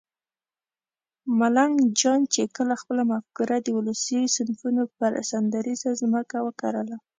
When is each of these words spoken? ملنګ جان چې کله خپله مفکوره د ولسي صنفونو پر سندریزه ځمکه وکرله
ملنګ 1.39 1.73
جان 1.99 2.21
چې 2.33 2.41
کله 2.57 2.73
خپله 2.81 3.03
مفکوره 3.13 3.57
د 3.61 3.67
ولسي 3.77 4.21
صنفونو 4.35 4.83
پر 4.97 5.11
سندریزه 5.31 5.89
ځمکه 6.01 6.37
وکرله 6.47 6.97